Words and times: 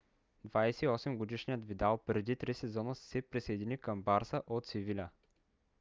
28-годишният 0.47 1.65
видал 1.67 1.97
преди 1.97 2.35
три 2.35 2.53
сезона 2.53 2.95
се 2.95 3.21
присъедини 3.21 3.77
към 3.77 4.03
барса 4.03 4.41
от 4.47 4.65
севиля 4.65 5.09